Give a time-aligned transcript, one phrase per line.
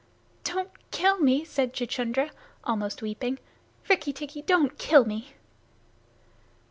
[0.43, 2.31] "Don't kill me," said Chuchundra,
[2.63, 3.37] almost weeping.
[3.87, 5.33] "Rikki tikki, don't kill me!"